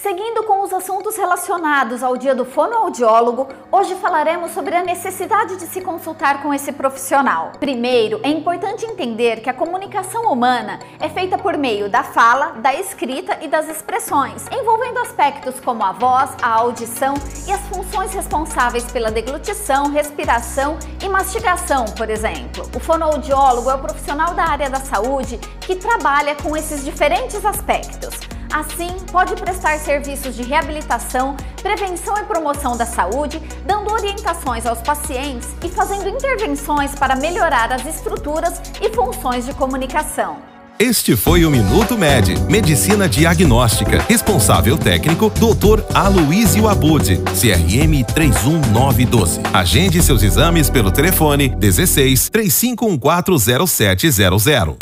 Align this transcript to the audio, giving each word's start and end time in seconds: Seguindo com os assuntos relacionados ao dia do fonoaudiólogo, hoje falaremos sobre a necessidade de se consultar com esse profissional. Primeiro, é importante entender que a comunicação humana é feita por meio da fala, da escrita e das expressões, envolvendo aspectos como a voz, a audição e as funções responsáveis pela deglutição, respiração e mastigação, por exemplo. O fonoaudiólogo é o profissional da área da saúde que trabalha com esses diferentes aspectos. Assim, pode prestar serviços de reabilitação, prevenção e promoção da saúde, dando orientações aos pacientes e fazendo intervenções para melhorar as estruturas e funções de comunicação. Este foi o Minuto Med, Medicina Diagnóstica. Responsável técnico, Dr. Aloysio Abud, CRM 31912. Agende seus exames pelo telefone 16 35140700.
Seguindo 0.00 0.44
com 0.44 0.62
os 0.62 0.72
assuntos 0.72 1.16
relacionados 1.16 2.04
ao 2.04 2.16
dia 2.16 2.32
do 2.32 2.44
fonoaudiólogo, 2.44 3.48
hoje 3.70 3.96
falaremos 3.96 4.52
sobre 4.52 4.76
a 4.76 4.84
necessidade 4.84 5.56
de 5.56 5.66
se 5.66 5.80
consultar 5.80 6.40
com 6.40 6.54
esse 6.54 6.70
profissional. 6.70 7.50
Primeiro, 7.58 8.20
é 8.22 8.28
importante 8.28 8.86
entender 8.86 9.40
que 9.40 9.50
a 9.50 9.52
comunicação 9.52 10.32
humana 10.32 10.78
é 11.00 11.08
feita 11.08 11.36
por 11.36 11.58
meio 11.58 11.90
da 11.90 12.04
fala, 12.04 12.52
da 12.60 12.72
escrita 12.72 13.38
e 13.42 13.48
das 13.48 13.68
expressões, 13.68 14.46
envolvendo 14.52 15.00
aspectos 15.00 15.58
como 15.58 15.82
a 15.82 15.90
voz, 15.90 16.30
a 16.40 16.48
audição 16.48 17.14
e 17.48 17.50
as 17.50 17.60
funções 17.62 18.14
responsáveis 18.14 18.84
pela 18.92 19.10
deglutição, 19.10 19.90
respiração 19.90 20.78
e 21.02 21.08
mastigação, 21.08 21.86
por 21.96 22.08
exemplo. 22.08 22.70
O 22.72 22.78
fonoaudiólogo 22.78 23.68
é 23.68 23.74
o 23.74 23.80
profissional 23.80 24.32
da 24.32 24.44
área 24.44 24.70
da 24.70 24.78
saúde 24.78 25.38
que 25.60 25.74
trabalha 25.74 26.36
com 26.36 26.56
esses 26.56 26.84
diferentes 26.84 27.44
aspectos. 27.44 28.37
Assim, 28.52 28.88
pode 29.12 29.36
prestar 29.36 29.78
serviços 29.78 30.34
de 30.34 30.42
reabilitação, 30.42 31.36
prevenção 31.62 32.18
e 32.18 32.24
promoção 32.24 32.76
da 32.76 32.86
saúde, 32.86 33.40
dando 33.66 33.92
orientações 33.92 34.66
aos 34.66 34.80
pacientes 34.80 35.48
e 35.64 35.68
fazendo 35.68 36.08
intervenções 36.08 36.94
para 36.94 37.14
melhorar 37.14 37.70
as 37.72 37.84
estruturas 37.84 38.60
e 38.80 38.88
funções 38.94 39.44
de 39.44 39.52
comunicação. 39.54 40.38
Este 40.78 41.16
foi 41.16 41.44
o 41.44 41.50
Minuto 41.50 41.98
Med, 41.98 42.38
Medicina 42.48 43.08
Diagnóstica. 43.08 44.00
Responsável 44.08 44.78
técnico, 44.78 45.28
Dr. 45.28 45.82
Aloysio 45.92 46.68
Abud, 46.68 47.20
CRM 47.34 48.04
31912. 48.14 49.40
Agende 49.52 50.00
seus 50.00 50.22
exames 50.22 50.70
pelo 50.70 50.92
telefone 50.92 51.48
16 51.48 52.30
35140700. 52.30 54.76